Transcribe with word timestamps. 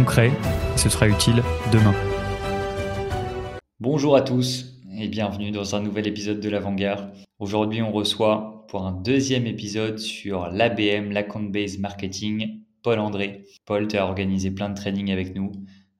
concret, 0.00 0.28
et 0.74 0.78
ce 0.78 0.88
sera 0.88 1.08
utile 1.08 1.42
demain. 1.74 1.94
Bonjour 3.80 4.16
à 4.16 4.22
tous 4.22 4.80
et 4.98 5.08
bienvenue 5.08 5.50
dans 5.50 5.74
un 5.74 5.82
nouvel 5.82 6.06
épisode 6.06 6.40
de 6.40 6.48
l'Avant-Garde. 6.48 7.12
Aujourd'hui, 7.38 7.82
on 7.82 7.92
reçoit 7.92 8.64
pour 8.68 8.86
un 8.86 8.92
deuxième 8.92 9.46
épisode 9.46 9.98
sur 9.98 10.48
l'ABM, 10.48 11.10
l'Account-Based 11.10 11.80
Marketing, 11.80 12.60
Paul 12.82 12.98
André. 12.98 13.44
Paul, 13.66 13.88
tu 13.88 13.98
as 13.98 14.06
organisé 14.06 14.50
plein 14.50 14.70
de 14.70 14.74
trainings 14.74 15.12
avec 15.12 15.34
nous. 15.34 15.52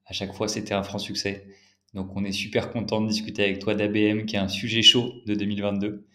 À 0.07 0.13
chaque 0.13 0.33
fois, 0.33 0.47
c'était 0.47 0.73
un 0.73 0.81
franc 0.81 0.97
succès. 0.97 1.45
Donc, 1.93 2.15
on 2.15 2.25
est 2.25 2.31
super 2.31 2.71
content 2.71 3.01
de 3.01 3.07
discuter 3.07 3.43
avec 3.43 3.59
toi 3.59 3.75
d'ABM, 3.75 4.25
qui 4.25 4.35
est 4.35 4.39
un 4.39 4.47
sujet 4.47 4.81
chaud 4.81 5.13
de 5.27 5.35
2022. 5.35 6.07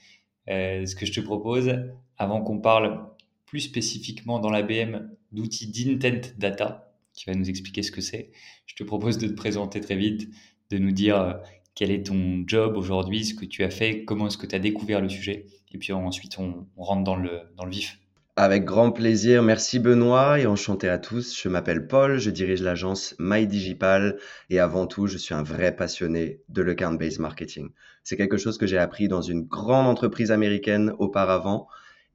Euh, 0.51 0.87
ce 0.87 0.97
que 0.97 1.07
je 1.07 1.13
te 1.13 1.21
propose, 1.21 1.73
avant 2.19 2.43
qu'on 2.43 2.59
parle 2.59 3.07
plus 3.45 3.61
spécifiquement 3.61 4.41
dans 4.41 4.51
l'ABM 4.51 5.09
d'outils 5.31 5.69
d'intent 5.97 6.35
data, 6.37 6.86
qui 7.17 7.25
va 7.27 7.35
nous 7.35 7.49
expliquer 7.49 7.83
ce 7.83 7.91
que 7.91 8.01
c'est, 8.01 8.31
je 8.67 8.77
te 8.77 8.85
propose 8.85 9.19
de 9.19 9.27
te 9.27 9.33
présenter 9.33 9.81
très 9.81 9.97
vite, 9.97 10.29
de 10.71 10.79
nous 10.79 10.93
dire 10.93 11.21
euh, 11.21 11.33
quel 11.75 11.91
est 11.91 12.07
ton 12.07 12.45
job 12.47 12.77
aujourd'hui, 12.77 13.25
ce 13.25 13.35
que 13.35 13.45
tu 13.45 13.65
as 13.65 13.71
fait, 13.71 14.05
comment 14.05 14.29
est-ce 14.29 14.39
que 14.39 14.47
tu 14.47 14.55
as 14.55 14.61
découvert 14.61 15.01
le 15.01 15.09
sujet, 15.09 15.47
et 15.73 15.79
puis 15.79 15.93
ensuite 15.93 16.39
on, 16.39 16.67
rentre 16.77 17.05
dans 17.05 17.17
le, 17.17 17.41
dans 17.57 17.65
le 17.65 17.71
vif. 17.71 17.99
Avec 18.39 18.65
grand 18.67 18.93
plaisir, 18.93 19.43
merci 19.43 19.79
Benoît 19.79 20.39
et 20.39 20.47
enchanté 20.47 20.91
à 20.91 20.99
tous. 20.99 21.41
Je 21.41 21.49
m'appelle 21.49 21.87
Paul, 21.87 22.19
je 22.19 22.29
dirige 22.29 22.61
l'agence 22.61 23.15
MyDigipal 23.19 24.19
et 24.51 24.59
avant 24.59 24.87
tout, 24.87 25.07
je 25.07 25.17
suis 25.17 25.33
un 25.35 25.43
vrai 25.43 25.75
passionné 25.75 26.43
de 26.51 26.61
l'account-based 26.61 27.19
marketing. 27.19 27.71
C'est 28.05 28.19
quelque 28.19 28.37
chose 28.37 28.59
que 28.59 28.67
j'ai 28.67 28.77
appris 28.77 29.09
dans 29.09 29.23
une 29.23 29.41
grande 29.41 29.87
entreprise 29.87 30.33
américaine 30.33 30.93
auparavant 30.99 31.67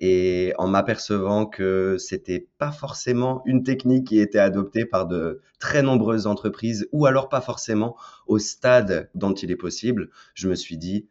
et 0.02 0.54
en 0.58 0.68
m'apercevant 0.68 1.46
que 1.46 1.98
c'était 2.00 2.48
pas 2.58 2.72
forcément 2.72 3.44
une 3.46 3.64
technique 3.64 4.08
qui 4.08 4.20
était 4.20 4.40
adoptée 4.40 4.84
par 4.84 5.08
de 5.08 5.42
très 5.60 5.84
nombreuses 5.84 6.26
entreprises 6.26 6.90
ou 6.92 7.06
alors 7.06 7.30
pas 7.30 7.40
forcément 7.40 7.96
au 8.26 8.40
stade 8.40 9.10
dont 9.14 9.34
il 9.34 9.52
est 9.52 9.56
possible, 9.56 10.10
je 10.34 10.50
me 10.50 10.56
suis 10.56 10.78
dit 10.78 11.08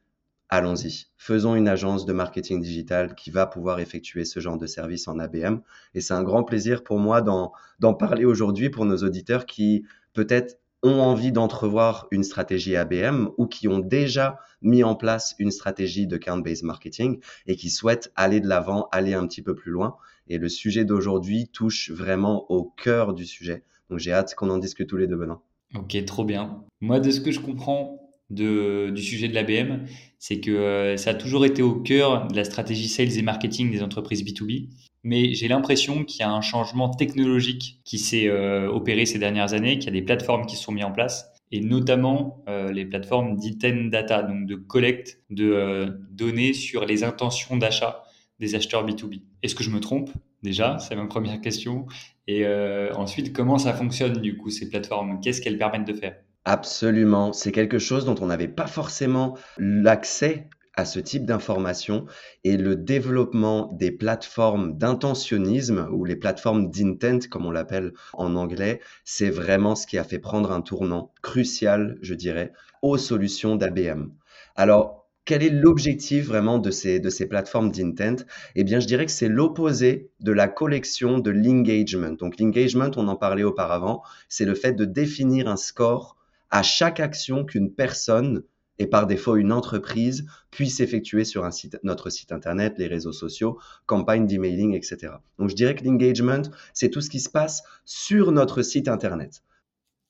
allons-y, 0.48 1.06
faisons 1.16 1.54
une 1.54 1.68
agence 1.68 2.04
de 2.04 2.12
marketing 2.12 2.60
digital 2.60 3.14
qui 3.14 3.30
va 3.30 3.46
pouvoir 3.46 3.78
effectuer 3.78 4.24
ce 4.24 4.40
genre 4.40 4.58
de 4.58 4.66
service 4.66 5.06
en 5.06 5.20
ABM. 5.20 5.60
Et 5.94 6.00
c'est 6.00 6.14
un 6.14 6.24
grand 6.24 6.42
plaisir 6.42 6.82
pour 6.82 6.98
moi 6.98 7.22
d'en 7.22 7.94
parler 7.94 8.24
aujourd'hui 8.24 8.68
pour 8.68 8.84
nos 8.84 8.96
auditeurs 8.96 9.46
qui 9.46 9.84
peut-être 10.12 10.59
ont 10.82 11.00
envie 11.00 11.32
d'entrevoir 11.32 12.06
une 12.10 12.22
stratégie 12.22 12.76
ABM 12.76 13.28
ou 13.36 13.46
qui 13.46 13.68
ont 13.68 13.78
déjà 13.78 14.38
mis 14.62 14.82
en 14.82 14.94
place 14.94 15.34
une 15.38 15.50
stratégie 15.50 16.06
de 16.06 16.16
count-based 16.16 16.64
marketing 16.64 17.20
et 17.46 17.56
qui 17.56 17.70
souhaitent 17.70 18.12
aller 18.16 18.40
de 18.40 18.48
l'avant, 18.48 18.88
aller 18.92 19.14
un 19.14 19.26
petit 19.26 19.42
peu 19.42 19.54
plus 19.54 19.72
loin. 19.72 19.96
Et 20.28 20.38
le 20.38 20.48
sujet 20.48 20.84
d'aujourd'hui 20.84 21.48
touche 21.48 21.90
vraiment 21.90 22.50
au 22.50 22.64
cœur 22.64 23.14
du 23.14 23.26
sujet. 23.26 23.64
Donc 23.90 23.98
j'ai 23.98 24.12
hâte 24.12 24.34
qu'on 24.34 24.50
en 24.50 24.58
discute 24.58 24.88
tous 24.88 24.96
les 24.96 25.06
deux, 25.06 25.16
Benoît. 25.16 25.42
Ok, 25.74 26.04
trop 26.04 26.24
bien. 26.24 26.64
Moi, 26.80 27.00
de 27.00 27.10
ce 27.10 27.20
que 27.20 27.30
je 27.30 27.40
comprends 27.40 28.00
du 28.30 29.02
sujet 29.02 29.28
de 29.28 29.34
l'ABM, 29.34 29.86
c'est 30.18 30.40
que 30.40 30.50
euh, 30.50 30.96
ça 30.96 31.10
a 31.10 31.14
toujours 31.14 31.44
été 31.44 31.62
au 31.62 31.74
cœur 31.74 32.28
de 32.28 32.36
la 32.36 32.44
stratégie 32.44 32.88
sales 32.88 33.18
et 33.18 33.22
marketing 33.22 33.72
des 33.72 33.82
entreprises 33.82 34.22
B2B 34.22 34.68
mais 35.02 35.34
j'ai 35.34 35.48
l'impression 35.48 36.04
qu'il 36.04 36.20
y 36.20 36.22
a 36.22 36.30
un 36.30 36.40
changement 36.40 36.90
technologique 36.90 37.80
qui 37.84 37.98
s'est 37.98 38.28
euh, 38.28 38.68
opéré 38.68 39.06
ces 39.06 39.18
dernières 39.18 39.54
années, 39.54 39.78
qu'il 39.78 39.86
y 39.86 39.96
a 39.96 40.00
des 40.00 40.04
plateformes 40.04 40.46
qui 40.46 40.56
sont 40.56 40.72
mises 40.72 40.84
en 40.84 40.92
place, 40.92 41.32
et 41.52 41.60
notamment 41.60 42.44
euh, 42.48 42.70
les 42.70 42.84
plateformes 42.84 43.36
d'Iten 43.36 43.90
Data, 43.90 44.22
donc 44.22 44.46
de 44.46 44.56
collecte 44.56 45.22
de 45.30 45.50
euh, 45.50 45.90
données 46.10 46.52
sur 46.52 46.84
les 46.84 47.02
intentions 47.02 47.56
d'achat 47.56 48.04
des 48.38 48.54
acheteurs 48.54 48.86
B2B. 48.86 49.22
Est-ce 49.42 49.54
que 49.54 49.64
je 49.64 49.70
me 49.70 49.80
trompe? 49.80 50.10
Déjà 50.42 50.78
C'est 50.78 50.96
ma 50.96 51.06
première 51.06 51.40
question. 51.40 51.86
Et 52.26 52.46
ensuite, 52.94 53.34
comment 53.34 53.58
ça 53.58 53.74
fonctionne 53.74 54.14
du 54.14 54.38
coup 54.38 54.48
ces 54.48 54.70
plateformes? 54.70 55.20
Qu'est-ce 55.20 55.42
qu'elles 55.42 55.58
permettent 55.58 55.86
de 55.86 55.92
faire? 55.92 56.14
Absolument, 56.46 57.34
c'est 57.34 57.52
quelque 57.52 57.78
chose 57.78 58.06
dont 58.06 58.14
on 58.20 58.26
n'avait 58.26 58.48
pas 58.48 58.66
forcément 58.66 59.36
l'accès 59.58 60.48
à 60.80 60.86
ce 60.86 60.98
type 60.98 61.26
d'information 61.26 62.06
et 62.42 62.56
le 62.56 62.74
développement 62.74 63.70
des 63.74 63.90
plateformes 63.90 64.78
d'intentionnisme 64.78 65.86
ou 65.92 66.06
les 66.06 66.16
plateformes 66.16 66.70
d'intent 66.70 67.28
comme 67.28 67.44
on 67.44 67.50
l'appelle 67.50 67.92
en 68.14 68.34
anglais, 68.34 68.80
c'est 69.04 69.28
vraiment 69.28 69.74
ce 69.74 69.86
qui 69.86 69.98
a 69.98 70.04
fait 70.04 70.18
prendre 70.18 70.52
un 70.52 70.62
tournant 70.62 71.12
crucial, 71.20 71.98
je 72.00 72.14
dirais, 72.14 72.52
aux 72.80 72.96
solutions 72.96 73.56
d'ABM. 73.56 74.10
Alors, 74.56 75.06
quel 75.26 75.42
est 75.42 75.50
l'objectif 75.50 76.26
vraiment 76.26 76.58
de 76.58 76.70
ces, 76.70 76.98
de 76.98 77.10
ces 77.10 77.28
plateformes 77.28 77.70
d'intent? 77.70 78.26
Eh 78.56 78.64
bien, 78.64 78.80
je 78.80 78.86
dirais 78.86 79.04
que 79.04 79.12
c'est 79.12 79.28
l'opposé 79.28 80.10
de 80.20 80.32
la 80.32 80.48
collection 80.48 81.18
de 81.18 81.30
l'engagement. 81.30 82.12
Donc, 82.12 82.40
l'engagement, 82.40 82.90
on 82.96 83.06
en 83.06 83.16
parlait 83.16 83.42
auparavant, 83.42 84.02
c'est 84.30 84.46
le 84.46 84.54
fait 84.54 84.72
de 84.72 84.86
définir 84.86 85.46
un 85.46 85.56
score 85.56 86.16
à 86.50 86.62
chaque 86.62 87.00
action 87.00 87.44
qu'une 87.44 87.72
personne 87.72 88.44
et 88.80 88.86
par 88.86 89.06
défaut 89.06 89.36
une 89.36 89.52
entreprise 89.52 90.26
puisse 90.50 90.80
effectuer 90.80 91.24
sur 91.24 91.44
un 91.44 91.50
site, 91.50 91.78
notre 91.84 92.08
site 92.08 92.32
internet, 92.32 92.74
les 92.78 92.86
réseaux 92.86 93.12
sociaux, 93.12 93.58
campagnes 93.84 94.26
d'emailing, 94.26 94.74
etc. 94.74 95.12
Donc 95.38 95.50
je 95.50 95.54
dirais 95.54 95.74
que 95.74 95.84
l'engagement, 95.84 96.42
c'est 96.72 96.88
tout 96.88 97.02
ce 97.02 97.10
qui 97.10 97.20
se 97.20 97.28
passe 97.28 97.62
sur 97.84 98.32
notre 98.32 98.62
site 98.62 98.88
internet. 98.88 99.42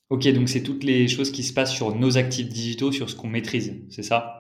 Ok, 0.09 0.27
donc 0.29 0.49
c'est 0.49 0.63
toutes 0.63 0.85
les 0.85 1.09
choses 1.09 1.33
qui 1.33 1.43
se 1.43 1.53
passent 1.53 1.73
sur 1.73 1.95
nos 1.97 2.17
actifs 2.17 2.49
digitaux, 2.49 2.93
sur 2.93 3.11
ce 3.11 3.17
qu'on 3.17 3.29
maîtrise, 3.29 3.75
c'est 3.91 4.05
ça? 4.05 4.40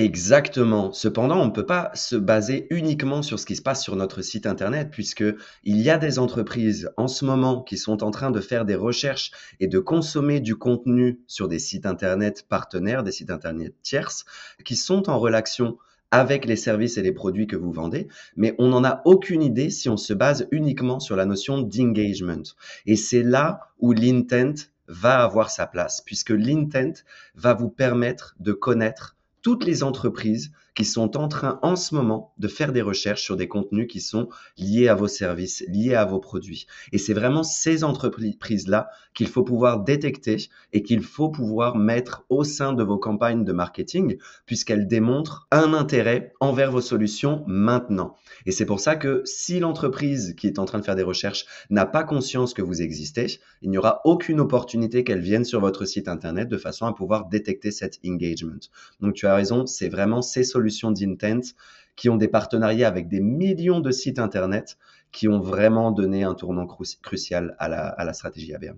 Exactement. 0.00 0.94
Cependant, 0.94 1.42
on 1.42 1.44
ne 1.44 1.50
peut 1.50 1.66
pas 1.66 1.90
se 1.92 2.16
baser 2.16 2.66
uniquement 2.70 3.20
sur 3.20 3.38
ce 3.38 3.44
qui 3.44 3.54
se 3.54 3.60
passe 3.60 3.82
sur 3.82 3.96
notre 3.96 4.22
site 4.22 4.46
internet, 4.46 4.88
puisque 4.90 5.24
il 5.62 5.78
y 5.78 5.90
a 5.90 5.98
des 5.98 6.18
entreprises 6.18 6.90
en 6.96 7.06
ce 7.06 7.26
moment 7.26 7.60
qui 7.60 7.76
sont 7.76 8.02
en 8.02 8.10
train 8.10 8.30
de 8.30 8.40
faire 8.40 8.64
des 8.64 8.76
recherches 8.76 9.30
et 9.60 9.66
de 9.66 9.78
consommer 9.78 10.40
du 10.40 10.56
contenu 10.56 11.20
sur 11.26 11.48
des 11.48 11.58
sites 11.58 11.84
internet 11.84 12.46
partenaires, 12.48 13.02
des 13.02 13.12
sites 13.12 13.30
internet 13.30 13.74
tierces, 13.82 14.24
qui 14.64 14.74
sont 14.74 15.10
en 15.10 15.18
relation 15.18 15.76
avec 16.10 16.46
les 16.46 16.56
services 16.56 16.96
et 16.96 17.02
les 17.02 17.12
produits 17.12 17.46
que 17.46 17.56
vous 17.56 17.70
vendez, 17.70 18.08
mais 18.36 18.54
on 18.58 18.68
n'en 18.68 18.84
a 18.84 19.02
aucune 19.04 19.42
idée 19.42 19.68
si 19.68 19.90
on 19.90 19.98
se 19.98 20.14
base 20.14 20.48
uniquement 20.50 20.98
sur 20.98 21.14
la 21.14 21.26
notion 21.26 21.60
d'engagement. 21.60 22.54
Et 22.86 22.96
c'est 22.96 23.22
là 23.22 23.68
où 23.78 23.92
l'intent 23.92 24.64
va 24.88 25.22
avoir 25.22 25.50
sa 25.50 25.66
place, 25.66 26.00
puisque 26.00 26.30
l'intent 26.30 27.04
va 27.34 27.52
vous 27.52 27.68
permettre 27.68 28.34
de 28.40 28.52
connaître 28.52 29.14
toutes 29.42 29.64
les 29.64 29.82
entreprises 29.82 30.52
qui 30.74 30.84
sont 30.84 31.16
en 31.16 31.28
train 31.28 31.58
en 31.62 31.76
ce 31.76 31.94
moment 31.94 32.32
de 32.38 32.48
faire 32.48 32.72
des 32.72 32.82
recherches 32.82 33.22
sur 33.22 33.36
des 33.36 33.48
contenus 33.48 33.88
qui 33.88 34.00
sont 34.00 34.28
liés 34.56 34.88
à 34.88 34.94
vos 34.94 35.08
services, 35.08 35.64
liés 35.68 35.94
à 35.94 36.04
vos 36.04 36.20
produits. 36.20 36.66
Et 36.92 36.98
c'est 36.98 37.14
vraiment 37.14 37.42
ces 37.42 37.84
entreprises-là 37.84 38.88
qu'il 39.14 39.28
faut 39.28 39.42
pouvoir 39.42 39.80
détecter 39.80 40.48
et 40.72 40.82
qu'il 40.82 41.02
faut 41.02 41.28
pouvoir 41.28 41.76
mettre 41.76 42.24
au 42.28 42.44
sein 42.44 42.72
de 42.72 42.82
vos 42.82 42.98
campagnes 42.98 43.44
de 43.44 43.52
marketing 43.52 44.16
puisqu'elles 44.46 44.86
démontrent 44.86 45.48
un 45.50 45.74
intérêt 45.74 46.32
envers 46.40 46.70
vos 46.70 46.80
solutions 46.80 47.44
maintenant. 47.46 48.14
Et 48.46 48.52
c'est 48.52 48.66
pour 48.66 48.80
ça 48.80 48.96
que 48.96 49.22
si 49.24 49.58
l'entreprise 49.60 50.34
qui 50.36 50.46
est 50.46 50.58
en 50.58 50.64
train 50.64 50.78
de 50.78 50.84
faire 50.84 50.96
des 50.96 51.02
recherches 51.02 51.46
n'a 51.68 51.86
pas 51.86 52.04
conscience 52.04 52.54
que 52.54 52.62
vous 52.62 52.82
existez, 52.82 53.40
il 53.62 53.70
n'y 53.70 53.78
aura 53.78 54.00
aucune 54.04 54.40
opportunité 54.40 55.04
qu'elle 55.04 55.20
vienne 55.20 55.44
sur 55.44 55.60
votre 55.60 55.84
site 55.84 56.08
internet 56.08 56.48
de 56.48 56.56
façon 56.56 56.86
à 56.86 56.92
pouvoir 56.92 57.26
détecter 57.26 57.70
cet 57.70 57.98
engagement. 58.06 58.60
Donc 59.00 59.14
tu 59.14 59.26
as 59.26 59.34
raison, 59.34 59.66
c'est 59.66 59.88
vraiment 59.88 60.22
ces 60.22 60.44
solutions 60.44 60.59
solutions 60.60 60.90
d'intent 60.90 61.54
qui 61.96 62.08
ont 62.08 62.16
des 62.16 62.28
partenariats 62.28 62.88
avec 62.88 63.08
des 63.08 63.20
millions 63.20 63.80
de 63.80 63.90
sites 63.90 64.18
internet 64.18 64.78
qui 65.12 65.28
ont 65.28 65.40
vraiment 65.40 65.90
donné 65.90 66.22
un 66.22 66.34
tournant 66.34 66.66
crucial 66.66 67.56
à 67.58 67.68
la, 67.68 68.12
stratégie 68.12 68.54
ABM. 68.54 68.76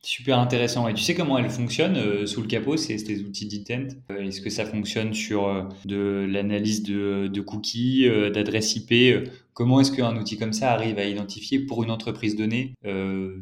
Super 0.00 0.38
intéressant. 0.38 0.86
Et 0.86 0.94
tu 0.94 1.02
sais 1.02 1.14
comment 1.14 1.38
elle 1.38 1.48
fonctionne 1.48 1.96
euh, 1.96 2.26
sous 2.26 2.42
le 2.42 2.46
capot, 2.46 2.76
ces, 2.76 2.98
ces 2.98 3.22
outils 3.22 3.46
d'intent? 3.46 3.96
Euh, 4.10 4.26
Est-ce 4.26 4.42
que 4.42 4.50
ça 4.50 4.66
fonctionne 4.66 5.14
sur 5.14 5.48
euh, 5.48 5.62
de 5.86 6.26
l'analyse 6.28 6.82
de, 6.82 7.40
cookies, 7.40 8.06
d'adresses 8.32 8.76
IP 8.76 9.30
Comment 9.54 9.80
est-ce 9.80 9.92
qu'un 9.92 10.16
outil 10.16 10.36
comme 10.36 10.52
ça 10.52 10.72
arrive 10.72 10.98
à 10.98 11.04
identifier 11.04 11.60
pour 11.60 11.82
une 11.84 11.90
entreprise 11.90 12.36
donnée 12.36 12.74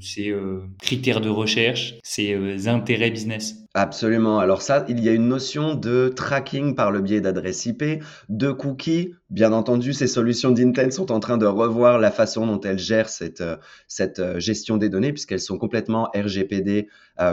ses 0.00 0.34
critères 0.80 1.20
de 1.20 1.30
recherche, 1.30 1.94
ses 2.02 2.68
intérêts 2.68 3.10
business? 3.10 3.61
Absolument. 3.74 4.38
Alors 4.38 4.60
ça, 4.62 4.84
il 4.88 5.00
y 5.00 5.08
a 5.08 5.12
une 5.12 5.28
notion 5.28 5.74
de 5.74 6.08
tracking 6.14 6.74
par 6.74 6.90
le 6.90 7.00
biais 7.00 7.20
d'adresses 7.22 7.64
IP, 7.66 8.02
de 8.28 8.50
cookies. 8.52 9.14
Bien 9.32 9.55
entendu, 9.55 9.94
ces 9.94 10.08
solutions 10.08 10.50
d'Intent 10.50 10.93
sont 10.93 11.11
en 11.11 11.19
train 11.19 11.38
de 11.38 11.46
revoir 11.46 11.99
la 11.99 12.11
façon 12.11 12.46
dont 12.46 12.61
elles 12.61 12.79
gèrent 12.79 13.08
cette, 13.08 13.43
cette 13.88 14.38
gestion 14.38 14.76
des 14.76 14.90
données 14.90 15.11
puisqu'elles 15.11 15.40
sont 15.40 15.56
complètement 15.56 16.11
RGPD 16.14 16.87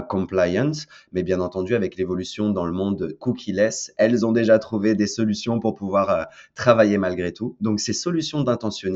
compliant. 0.08 0.72
Mais 1.12 1.24
bien 1.24 1.42
entendu, 1.42 1.76
avec 1.76 1.98
l'évolution 1.98 2.52
dans 2.52 2.66
le 2.66 2.72
monde 2.72 3.18
cookie-less, 3.20 3.94
elles 3.98 4.26
ont 4.26 4.32
déjà 4.32 4.60
trouvé 4.60 4.96
des 4.96 5.08
solutions 5.08 5.60
pour 5.60 5.76
pouvoir 5.76 6.28
travailler 6.56 6.98
malgré 6.98 7.34
tout. 7.34 7.58
Donc 7.60 7.82
ces 7.82 7.92
solutions 7.92 8.44
d'intention 8.44 8.94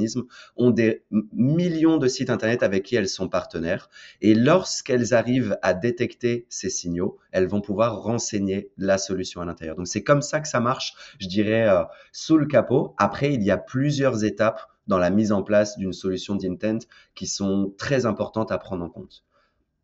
ont 0.55 0.71
des 0.71 1.03
millions 1.33 1.97
de 1.97 2.07
sites 2.07 2.29
Internet 2.29 2.63
avec 2.63 2.83
qui 2.83 2.95
elles 2.95 3.09
sont 3.09 3.27
partenaires. 3.27 3.89
Et 4.21 4.33
lorsqu'elles 4.33 5.13
arrivent 5.13 5.57
à 5.61 5.73
détecter 5.73 6.45
ces 6.47 6.69
signaux, 6.69 7.17
elles 7.33 7.47
vont 7.47 7.59
pouvoir 7.59 8.01
renseigner 8.01 8.69
la 8.77 8.97
solution 8.97 9.41
à 9.41 9.45
l'intérieur. 9.45 9.75
Donc 9.75 9.87
c'est 9.87 10.03
comme 10.03 10.21
ça 10.21 10.39
que 10.39 10.47
ça 10.47 10.61
marche, 10.61 10.93
je 11.19 11.27
dirais, 11.27 11.67
euh, 11.67 11.83
sous 12.13 12.37
le 12.37 12.45
capot. 12.45 12.92
Après, 12.97 13.33
il 13.33 13.43
y 13.43 13.51
a 13.51 13.57
plusieurs 13.57 14.23
étapes 14.23 14.61
dans 14.87 14.97
la 14.97 15.09
mise 15.09 15.31
en 15.31 15.43
place 15.43 15.77
d'une 15.77 15.93
solution 15.93 16.35
d'intent 16.35 16.87
qui 17.15 17.27
sont 17.27 17.73
très 17.77 18.05
importantes 18.05 18.51
à 18.51 18.57
prendre 18.57 18.83
en 18.83 18.89
compte. 18.89 19.23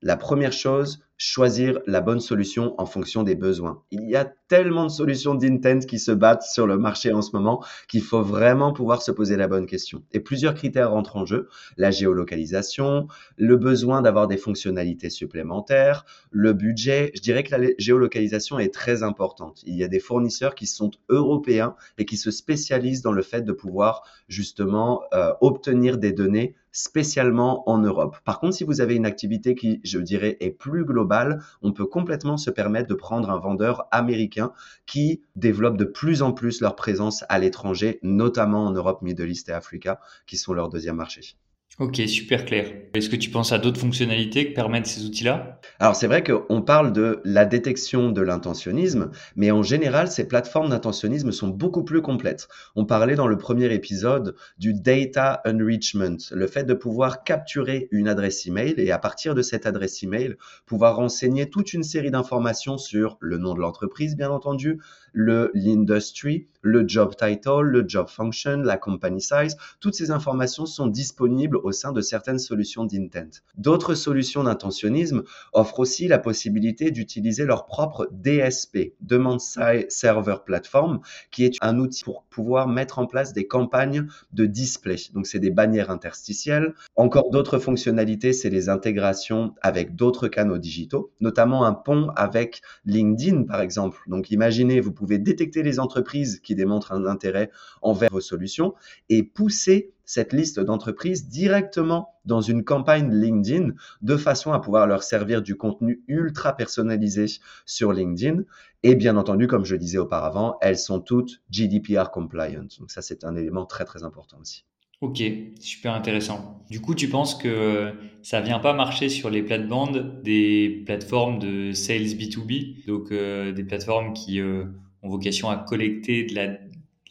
La 0.02 0.18
première 0.18 0.54
chose, 0.54 1.04
choisir 1.18 1.80
la 1.86 2.02
bonne 2.02 2.20
solution 2.22 2.80
en 2.80 2.86
fonction 2.86 3.24
des 3.24 3.36
besoins. 3.36 3.84
Il 3.92 4.10
y 4.10 4.16
a 4.16 4.34
tellement 4.50 4.84
de 4.84 4.92
solutions 4.92 5.36
d'intent 5.36 5.86
qui 5.86 6.00
se 6.00 6.12
battent 6.12 6.44
sur 6.44 6.68
le 6.68 6.78
marché 6.78 7.14
en 7.14 7.22
ce 7.22 7.32
moment 7.34 7.64
qu'il 7.88 8.02
faut 8.02 8.22
vraiment 8.22 8.74
pouvoir 8.74 9.02
se 9.02 9.12
poser 9.12 9.38
la 9.38 9.48
bonne 9.48 9.68
question. 9.68 10.04
Et 10.12 10.20
plusieurs 10.20 10.56
critères 10.56 10.92
rentrent 10.92 11.16
en 11.16 11.26
jeu. 11.26 11.48
La 11.78 11.92
géolocalisation, 11.92 13.08
le 13.38 13.56
besoin 13.56 14.02
d'avoir 14.02 14.28
des 14.28 14.38
fonctionnalités 14.38 15.10
supplémentaires, 15.10 16.04
le 16.32 16.52
budget. 16.54 17.12
Je 17.16 17.22
dirais 17.22 17.44
que 17.44 17.56
la 17.56 17.70
géolocalisation 17.78 18.60
est 18.60 18.74
très 18.74 19.04
importante. 19.04 19.62
Il 19.66 19.76
y 19.76 19.84
a 19.84 19.88
des 19.88 20.00
fournisseurs 20.00 20.56
qui 20.56 20.66
sont 20.66 20.92
européens 21.08 21.76
et 21.98 22.06
qui 22.06 22.18
se 22.18 22.32
spécialisent 22.32 23.02
dans 23.02 23.14
le 23.14 23.22
fait 23.22 23.44
de 23.44 23.54
pouvoir 23.54 24.04
justement 24.28 25.04
euh, 25.14 25.32
obtenir 25.42 25.98
des 25.98 26.12
données 26.12 26.56
spécialement 26.72 27.70
en 27.70 27.80
Europe. 27.80 28.18
Par 28.24 28.40
contre, 28.40 28.56
si 28.56 28.64
vous 28.64 28.82
avez 28.82 28.96
une 28.96 29.06
activité 29.06 29.56
qui, 29.56 29.82
je 29.84 30.00
dirais, 30.00 30.38
est 30.40 30.52
plus 30.52 30.86
globale, 30.86 31.42
on 31.62 31.74
peut 31.74 31.86
complètement 31.86 32.38
se 32.38 32.52
permettre 32.52 32.88
de 32.88 32.94
prendre 32.94 33.30
un 33.30 33.40
vendeur 33.40 33.88
américain 33.92 34.39
qui 34.86 35.22
développe 35.36 35.78
de 35.78 35.86
plus 35.86 36.22
en 36.22 36.32
plus 36.32 36.62
leur 36.62 36.76
présence 36.76 37.24
à 37.30 37.40
l'étranger, 37.40 38.00
notamment 38.04 38.66
en 38.66 38.72
Europe, 38.72 39.02
Middle 39.02 39.30
East 39.30 39.50
et 39.50 39.54
Africa, 39.54 40.00
qui 40.28 40.38
sont 40.38 40.54
leurs 40.54 40.70
deuxième 40.70 40.96
marché. 40.96 41.36
Ok, 41.80 42.02
super 42.08 42.44
clair. 42.44 42.74
Est-ce 42.94 43.10
que 43.10 43.16
tu 43.16 43.30
penses 43.30 43.54
à 43.54 43.58
d'autres 43.58 43.80
fonctionnalités 43.80 44.50
que 44.50 44.54
permettent 44.54 44.86
ces 44.86 45.06
outils-là? 45.06 45.62
Alors 45.80 45.96
c'est 45.96 46.08
vrai 46.08 46.26
qu'on 46.26 46.62
parle 46.62 46.92
de 46.92 47.22
la 47.24 47.46
détection 47.46 48.12
de 48.12 48.22
l'intentionnisme, 48.22 49.12
mais 49.38 49.50
en 49.52 49.64
général, 49.64 50.10
ces 50.10 50.28
plateformes 50.28 50.72
d'intentionnisme 50.72 51.32
sont 51.32 51.48
beaucoup 51.48 51.86
plus 51.86 52.02
complètes. 52.02 52.50
On 52.76 52.84
parlait 52.84 53.16
dans 53.16 53.28
le 53.28 53.38
premier 53.38 53.74
épisode 53.74 54.36
du 54.58 54.74
data 54.74 55.42
enrichment, 55.46 56.18
le 56.32 56.48
fait 56.48 56.66
de 56.66 56.74
pouvoir 56.74 57.24
capturer 57.24 57.88
une 57.92 58.10
adresse 58.10 58.46
email 58.46 58.74
et 58.76 58.92
à 58.92 59.00
partir 59.00 59.34
de 59.34 59.42
cette 59.42 59.66
adresse 59.66 60.04
email, 60.04 60.36
pouvoir 60.66 60.98
renseigner 60.98 61.50
toute 61.50 61.72
une 61.72 61.84
série 61.84 62.12
d'informations 62.12 62.78
sur 62.78 63.18
le 63.22 63.38
nom 63.38 63.54
de 63.54 63.62
l'entreprise, 63.62 64.18
bien 64.18 64.32
entendu, 64.32 64.82
le 65.14 65.52
l'industry, 65.54 66.48
le 66.62 66.88
job 66.88 67.16
title, 67.16 67.62
le 67.62 67.86
job 67.88 68.08
function, 68.10 68.58
la 68.58 68.78
company 68.78 69.22
size. 69.22 69.58
Toutes 69.80 69.96
ces 69.96 70.12
informations 70.12 70.66
sont 70.66 70.88
disponibles 70.88 71.58
au 71.58 71.72
sein 71.72 71.92
de 71.92 72.02
certaines 72.02 72.40
solutions 72.40 72.86
d'intent. 72.86 73.44
D'autres 73.58 73.96
solutions 73.96 74.44
d'intentionnisme 74.44 75.24
offrent 75.54 75.80
aussi 75.80 76.08
la 76.08 76.20
possibilité 76.20 76.92
d'utiliser 76.92 77.46
leur 77.46 77.66
propre 77.66 78.10
DSP, 78.12 78.94
Demand 79.02 79.40
Side 79.40 79.90
Server 79.90 80.38
Platform, 80.46 81.00
qui 81.32 81.46
est 81.46 81.56
un 81.62 81.80
outil 81.80 82.04
pour 82.04 82.24
pouvoir 82.24 82.68
mettre 82.68 83.00
en 83.00 83.06
place 83.06 83.34
des 83.34 83.48
campagnes 83.48 84.08
de 84.34 84.46
display. 84.46 84.98
Donc, 85.14 85.28
c'est 85.28 85.40
des 85.40 85.52
bannières 85.52 85.92
interstitielles. 85.92 86.74
Encore 86.96 87.30
d'autres 87.30 87.60
fonctionnalités, 87.60 88.34
c'est 88.34 88.50
les 88.50 88.70
intégrations 88.70 89.54
avec 89.62 89.96
d'autres 89.96 90.28
canaux 90.28 90.58
digitaux, 90.58 91.12
notamment 91.22 91.66
un 91.66 91.74
pont 91.74 92.10
avec 92.16 92.62
LinkedIn, 92.86 93.44
par 93.44 93.62
exemple. 93.62 94.02
Donc, 94.08 94.32
imaginez, 94.32 94.80
vous 94.80 94.92
pouvez 95.00 95.18
détecter 95.18 95.64
les 95.64 95.80
entreprises 95.80 96.40
qui 96.42 96.56
démontrent 96.56 96.92
un 96.92 97.06
intérêt 97.06 97.52
envers 97.82 98.10
vos 98.12 98.22
solutions 98.22 98.74
et 99.10 99.24
pousser 99.24 99.94
cette 100.06 100.34
liste 100.34 100.60
d'entreprises 100.60 101.30
directement 101.30 102.16
dans 102.26 102.42
une 102.42 102.64
campagne 102.64 103.14
LinkedIn 103.14 103.74
de 104.02 104.18
façon 104.18 104.52
à 104.54 104.60
pouvoir 104.60 104.88
leur 104.88 105.04
servir 105.04 105.42
du 105.42 105.56
contenu 105.56 106.02
ultra 106.08 106.56
personnalisé 106.56 107.28
sur 107.66 107.94
LinkedIn. 107.94 108.42
Et 108.82 108.96
bien 108.96 109.18
entendu, 109.18 109.48
comme 109.48 109.66
je 109.66 109.76
disais 109.76 110.00
auparavant, 110.00 110.58
elles 110.62 110.80
sont 110.80 111.00
toutes 111.00 111.42
GDPR 111.52 112.10
compliant. 112.12 112.66
Donc 112.80 112.90
ça, 112.90 113.02
c'est 113.02 113.24
un 113.24 113.36
élément 113.36 113.66
très 113.66 113.86
très 113.86 114.04
important 114.04 114.38
aussi. 114.42 114.66
Ok, 115.02 115.24
super 115.62 115.94
intéressant. 115.94 116.66
Du 116.70 116.82
coup, 116.82 116.94
tu 116.94 117.08
penses 117.08 117.34
que 117.34 117.94
ça 118.22 118.42
vient 118.42 118.60
pas 118.60 118.74
marcher 118.74 119.08
sur 119.08 119.30
les 119.30 119.42
plates-bandes 119.42 120.22
des 120.24 120.84
plateformes 120.86 121.40
de 121.40 121.72
sales 121.72 122.18
B2B, 122.18 122.86
donc 122.86 123.12
euh, 123.12 123.54
des 123.54 123.64
plateformes 123.64 124.12
qui 124.12 124.42
euh, 124.42 124.66
ont 125.04 125.10
vocation 125.10 125.50
à 125.50 125.58
collecter 125.58 126.26
de 126.26 126.36
la, 126.36 126.58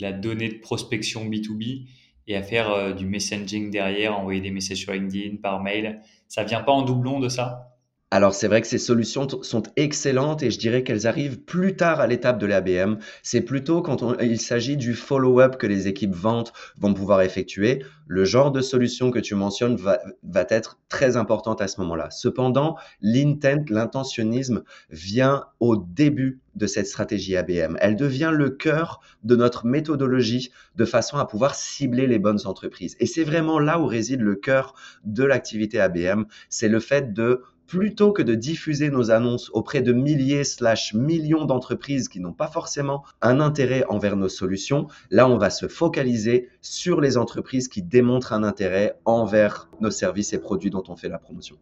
la 0.01 0.13
donnée 0.13 0.49
de 0.49 0.59
prospection 0.59 1.29
B2B 1.29 1.87
et 2.27 2.37
à 2.37 2.43
faire 2.43 2.71
euh, 2.71 2.93
du 2.93 3.07
messaging 3.07 3.71
derrière, 3.71 4.19
envoyer 4.19 4.41
des 4.41 4.51
messages 4.51 4.79
sur 4.79 4.93
LinkedIn, 4.93 5.37
par 5.37 5.63
mail. 5.63 6.03
Ça 6.29 6.45
vient 6.45 6.63
pas 6.63 6.73
en 6.73 6.83
doublon 6.83 7.21
de 7.21 7.29
ça? 7.29 7.78
Alors 8.11 8.33
c'est 8.33 8.49
vrai 8.49 8.63
que 8.63 8.67
ces 8.67 8.79
solutions 8.79 9.29
sont 9.43 9.65
excellentes 9.77 10.43
et 10.43 10.51
je 10.51 10.59
dirais 10.59 10.83
qu'elles 10.83 11.07
arrivent 11.07 11.41
plus 11.41 11.77
tard 11.77 12.01
à 12.01 12.07
l'étape 12.07 12.39
de 12.39 12.47
l'ABM. 12.47 12.97
C'est 13.23 13.43
plutôt 13.43 13.83
quand 13.83 14.19
il 14.23 14.41
s'agit 14.41 14.79
du 14.79 14.95
follow-up 14.95 15.59
que 15.59 15.67
les 15.67 15.89
équipes 15.89 16.15
ventes 16.15 16.55
vont 16.79 16.95
pouvoir 16.95 17.21
effectuer. 17.21 17.85
Le 18.07 18.25
genre 18.25 18.51
de 18.51 18.63
solution 18.63 19.11
que 19.11 19.19
tu 19.19 19.35
mentionnes 19.35 19.77
va, 19.77 20.01
va 20.23 20.47
être 20.49 20.79
très 20.89 21.19
importante 21.19 21.61
à 21.61 21.69
ce 21.69 21.83
moment-là. 21.83 22.11
Cependant, 22.11 22.77
l'intent, 23.03 23.67
l'intentionnisme 23.69 24.63
vient 24.89 25.45
au 25.61 25.77
début 25.77 26.41
de 26.55 26.67
cette 26.67 26.87
stratégie 26.87 27.37
ABM. 27.37 27.77
Elle 27.79 27.97
devient 27.97 28.33
le 28.33 28.49
cœur 28.49 29.01
de 29.23 29.37
notre 29.37 29.67
méthodologie 29.67 30.51
de 30.77 30.87
façon 30.87 31.19
à 31.19 31.27
pouvoir 31.27 31.55
cibler 31.55 32.07
les 32.07 32.19
bonnes 32.19 32.47
entreprises. 32.47 32.97
Et 33.01 33.07
c'est 33.07 33.23
vraiment 33.23 33.59
là 33.59 33.79
où 33.79 33.85
réside 33.87 34.23
le 34.23 34.35
cœur 34.35 34.75
de 35.05 35.25
l'activité 35.25 35.79
ABM. 35.79 36.25
C'est 36.49 36.69
le 36.69 36.81
fait 36.81 37.13
de 37.13 37.43
plutôt 37.69 38.13
que 38.13 38.23
de 38.23 38.35
diffuser 38.35 38.91
nos 38.91 39.13
annonces 39.13 39.51
auprès 39.53 39.83
de 39.83 39.93
milliers 39.93 40.43
slash 40.43 40.95
millions 40.95 41.45
d'entreprises 41.45 42.09
qui 42.09 42.19
n'ont 42.19 42.33
pas 42.33 42.49
forcément 42.49 43.05
un 43.21 43.41
intérêt 43.41 43.85
envers 43.89 44.17
nos 44.17 44.29
solutions, 44.29 44.89
là 45.11 45.29
on 45.29 45.39
va 45.39 45.51
se 45.51 45.69
focaliser 45.69 46.49
sur 46.63 47.01
les 47.01 47.17
entreprises 47.17 47.69
qui 47.69 47.83
démontrent 47.83 48.33
un 48.33 48.43
intérêt 48.43 48.95
envers 49.05 49.69
nos 49.81 49.91
services 49.91 50.33
et 50.33 50.41
produits 50.41 50.71
dont 50.71 50.83
on 50.89 50.97
fait 50.97 51.09
la 51.09 51.19
promotion. 51.19 51.57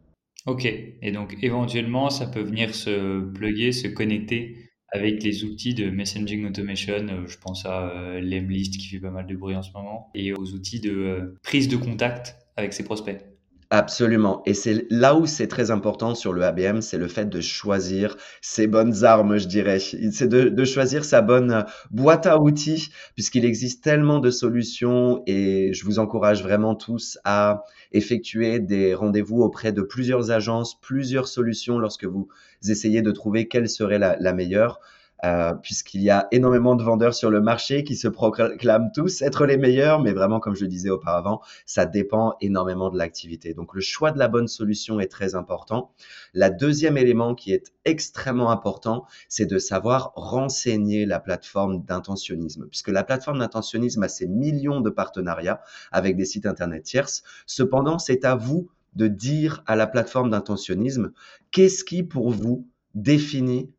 Ok, 0.47 0.65
et 0.65 1.13
donc 1.13 1.37
éventuellement 1.43 2.09
ça 2.09 2.27
peut 2.27 2.43
venir 2.43 2.75
se 2.75 3.21
plugger, 3.33 3.73
se 3.73 3.89
connecter 3.89 4.57
avec 4.93 5.23
les 5.23 5.45
outils 5.45 5.75
de 5.75 5.91
messaging 5.91 6.47
automation, 6.47 7.07
euh, 7.09 7.27
je 7.27 7.39
pense 7.39 7.67
à 7.67 7.91
euh, 7.91 8.21
Lemlist 8.21 8.77
qui 8.77 8.87
fait 8.87 9.01
pas 9.01 9.11
mal 9.11 9.27
de 9.27 9.35
bruit 9.35 9.57
en 9.57 9.63
ce 9.63 9.73
moment, 9.73 10.11
et 10.15 10.33
aux 10.33 10.53
outils 10.53 10.81
de 10.81 10.93
euh, 10.93 11.35
prise 11.43 11.69
de 11.69 11.77
contact 11.77 12.37
avec 12.57 12.73
ses 12.73 12.85
prospects. 12.85 13.21
Absolument. 13.71 14.43
Et 14.47 14.55
c'est 14.55 14.87
là 14.91 15.17
où 15.17 15.27
c'est 15.27 15.49
très 15.49 15.73
important 15.73 16.15
sur 16.15 16.33
le 16.33 16.43
ABM, 16.45 16.81
c'est 16.83 16.99
le 16.99 17.09
fait 17.09 17.25
de 17.29 17.41
choisir 17.41 18.17
ses 18.41 18.69
bonnes 18.69 19.03
armes, 19.03 19.39
je 19.39 19.49
dirais. 19.49 19.81
C'est 19.81 20.29
de, 20.29 20.65
choisir 20.65 21.05
sa 21.05 21.21
bonne 21.21 21.65
boîte 21.91 22.27
à 22.27 22.39
outils, 22.41 22.91
puisqu'il 23.15 23.45
existe 23.45 23.83
tellement 23.83 24.21
de 24.21 24.31
solutions 24.31 25.23
et 25.27 25.73
je 25.73 25.85
vous 25.85 25.99
encourage 25.99 26.45
vraiment 26.45 26.77
tous 26.77 27.19
à 27.25 27.65
effectuer 27.91 28.61
des 28.61 28.95
rendez-vous 28.95 29.43
auprès 29.43 29.73
de 29.73 29.83
plusieurs 29.83 30.31
agences, 30.31 30.81
plusieurs 30.81 31.27
solutions 31.27 31.79
lorsque 31.81 32.05
vous 32.05 32.29
essayez 32.69 33.03
de 33.03 33.11
trouver 33.11 33.49
quelle 33.49 33.69
serait 33.69 33.99
la 33.99 34.33
meilleure. 34.33 34.79
Euh, 35.25 35.55
puisqu'il 35.55 36.03
y 36.03 36.11
a 36.11 36.29
énormément 36.31 36.77
de 36.77 36.83
vendeurs 36.83 37.15
sur 37.15 37.31
le 37.31 37.41
marché 37.41 37.85
qui 37.85 37.97
se 37.97 38.07
proclament 38.07 38.91
tous 38.95 39.23
être 39.23 39.47
les 39.47 39.57
meilleurs, 39.57 40.01
mais 40.01 40.13
vraiment, 40.13 40.41
comme 40.41 40.55
je 40.55 40.63
le 40.63 40.69
disais 40.69 40.91
auparavant, 40.91 41.41
ça 41.65 41.87
dépend 41.87 42.35
énormément 42.43 42.91
de 42.91 42.99
l'activité. 42.99 43.55
Donc, 43.55 43.73
le 43.75 43.81
choix 43.81 44.13
de 44.13 44.19
la 44.19 44.29
bonne 44.29 44.47
solution 44.47 45.01
est 45.01 45.07
très 45.07 45.35
important. 45.35 45.91
La 46.35 46.51
deuxième 46.51 46.99
élément 46.99 47.35
qui 47.35 47.53
est 47.53 47.73
extrêmement 47.87 48.51
important, 48.51 49.07
c'est 49.29 49.47
de 49.47 49.59
savoir 49.59 50.13
renseigner 50.17 51.07
la 51.07 51.19
plateforme 51.19 51.83
d'intentionnisme, 51.83 52.67
puisque 52.69 52.89
la 52.89 53.03
plateforme 53.03 53.39
d'intentionnisme 53.39 54.03
a 54.03 54.09
ses 54.09 54.29
millions 54.29 54.83
de 54.83 54.91
partenariats 54.91 55.63
avec 55.93 56.17
des 56.17 56.27
sites 56.27 56.47
internet 56.47 56.83
tierces. 56.83 57.23
Cependant, 57.47 57.99
c'est 57.99 58.27
à 58.27 58.35
vous 58.35 58.69
de 58.95 59.09
dire 59.09 59.63
à 59.67 59.77
la 59.77 59.87
plateforme 59.87 60.31
d'intentionnisme 60.31 61.13
qu'est-ce 61.51 61.85
qui, 61.85 62.03
pour 62.03 62.31
vous, 62.31 62.69
définit 62.95 63.71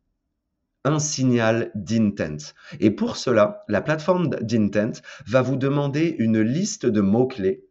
un 0.84 0.98
signal 0.98 1.70
d'intent. 1.74 2.54
Et 2.80 2.90
pour 2.90 3.16
cela, 3.16 3.64
la 3.68 3.80
plateforme 3.80 4.28
d'intent 4.28 5.02
va 5.26 5.42
vous 5.42 5.56
demander 5.56 6.16
une 6.18 6.40
liste 6.40 6.86
de 6.86 7.00
mots-clés 7.00 7.64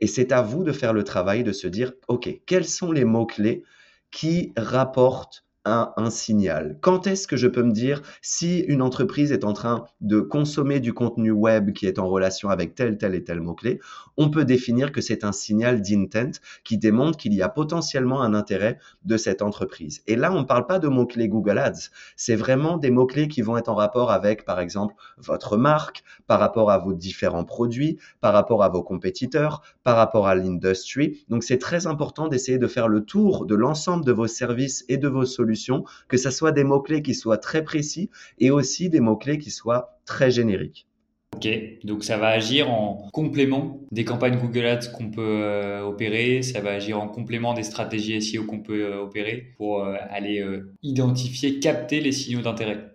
et 0.00 0.06
c'est 0.08 0.32
à 0.32 0.42
vous 0.42 0.64
de 0.64 0.72
faire 0.72 0.92
le 0.92 1.04
travail 1.04 1.44
de 1.44 1.52
se 1.52 1.68
dire, 1.68 1.92
OK, 2.08 2.28
quels 2.46 2.66
sont 2.66 2.90
les 2.90 3.04
mots-clés 3.04 3.62
qui 4.10 4.52
rapportent 4.56 5.44
un, 5.64 6.10
signal 6.10 6.76
Quand 6.80 7.06
est-ce 7.06 7.28
que 7.28 7.36
je 7.36 7.46
peux 7.46 7.62
me 7.62 7.72
dire 7.72 8.02
si 8.20 8.60
une 8.60 8.82
entreprise 8.82 9.30
est 9.30 9.44
en 9.44 9.52
train 9.52 9.84
de 10.00 10.20
consommer 10.20 10.80
du 10.80 10.92
contenu 10.92 11.30
web 11.30 11.72
qui 11.72 11.86
est 11.86 11.98
en 11.98 12.08
relation 12.08 12.48
avec 12.48 12.74
tel, 12.74 12.98
tel 12.98 13.14
et 13.14 13.22
tel 13.22 13.40
mot-clé 13.40 13.80
On 14.16 14.28
peut 14.28 14.44
définir 14.44 14.90
que 14.90 15.00
c'est 15.00 15.24
un 15.24 15.30
signal 15.30 15.80
d'intent 15.80 16.40
qui 16.64 16.78
démontre 16.78 17.16
qu'il 17.16 17.32
y 17.32 17.42
a 17.42 17.48
potentiellement 17.48 18.22
un 18.22 18.34
intérêt 18.34 18.78
de 19.04 19.16
cette 19.16 19.40
entreprise. 19.40 20.02
Et 20.08 20.16
là, 20.16 20.32
on 20.32 20.40
ne 20.40 20.44
parle 20.44 20.66
pas 20.66 20.80
de 20.80 20.88
mots-clés 20.88 21.28
Google 21.28 21.58
Ads, 21.58 21.90
c'est 22.16 22.36
vraiment 22.36 22.76
des 22.76 22.90
mots-clés 22.90 23.28
qui 23.28 23.42
vont 23.42 23.56
être 23.56 23.68
en 23.68 23.74
rapport 23.76 24.10
avec, 24.10 24.44
par 24.44 24.58
exemple, 24.58 24.94
votre 25.18 25.56
marque, 25.56 26.02
par 26.26 26.40
rapport 26.40 26.70
à 26.70 26.78
vos 26.78 26.92
différents 26.92 27.44
produits, 27.44 27.98
par 28.20 28.32
rapport 28.32 28.64
à 28.64 28.68
vos 28.68 28.82
compétiteurs, 28.82 29.62
par 29.84 29.96
rapport 29.96 30.26
à 30.26 30.34
l'industrie. 30.34 31.24
Donc, 31.28 31.44
c'est 31.44 31.58
très 31.58 31.86
important 31.86 32.26
d'essayer 32.28 32.58
de 32.58 32.66
faire 32.66 32.88
le 32.88 33.04
tour 33.04 33.46
de 33.46 33.54
l'ensemble 33.54 34.04
de 34.04 34.12
vos 34.12 34.26
services 34.26 34.84
et 34.88 34.96
de 34.96 35.08
vos 35.08 35.24
solutions 35.24 35.51
que 36.08 36.16
ce 36.16 36.30
soit 36.30 36.52
des 36.52 36.64
mots-clés 36.64 37.02
qui 37.02 37.14
soient 37.14 37.38
très 37.38 37.64
précis 37.64 38.10
et 38.38 38.50
aussi 38.50 38.88
des 38.88 39.00
mots-clés 39.00 39.38
qui 39.38 39.50
soient 39.50 39.98
très 40.04 40.30
génériques. 40.30 40.86
Ok, 41.34 41.48
donc 41.84 42.04
ça 42.04 42.18
va 42.18 42.28
agir 42.28 42.70
en 42.70 43.08
complément 43.12 43.80
des 43.90 44.04
campagnes 44.04 44.38
Google 44.38 44.66
Ads 44.66 44.92
qu'on 44.94 45.10
peut 45.10 45.40
euh, 45.42 45.82
opérer, 45.82 46.42
ça 46.42 46.60
va 46.60 46.72
agir 46.72 47.00
en 47.00 47.08
complément 47.08 47.54
des 47.54 47.62
stratégies 47.62 48.20
SEO 48.20 48.44
qu'on 48.44 48.60
peut 48.60 48.84
euh, 48.84 49.00
opérer 49.00 49.52
pour 49.56 49.82
euh, 49.82 49.96
aller 50.10 50.44
identifier, 50.82 51.58
capter 51.58 52.00
les 52.00 52.12
signaux 52.12 52.42
d'intérêt. 52.42 52.92